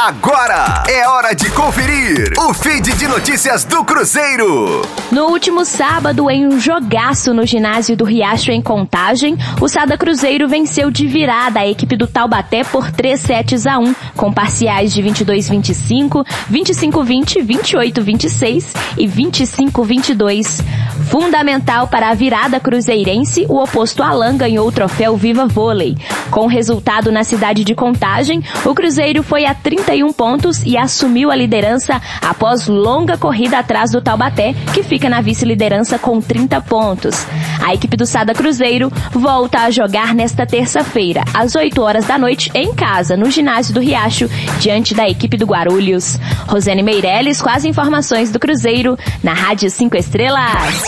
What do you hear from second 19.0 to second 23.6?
25-22. Fundamental para a virada cruzeirense,